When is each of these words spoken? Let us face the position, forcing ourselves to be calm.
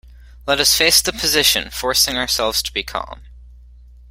Let 0.47 0.59
us 0.59 0.75
face 0.75 0.99
the 0.99 1.13
position, 1.13 1.69
forcing 1.69 2.17
ourselves 2.17 2.63
to 2.63 2.73
be 2.73 2.81
calm. 2.81 3.21